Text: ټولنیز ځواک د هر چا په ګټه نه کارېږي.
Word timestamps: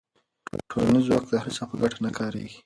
ټولنیز 0.69 1.03
ځواک 1.07 1.23
د 1.27 1.31
هر 1.41 1.49
چا 1.57 1.63
په 1.69 1.75
ګټه 1.81 1.97
نه 2.05 2.11
کارېږي. 2.17 2.57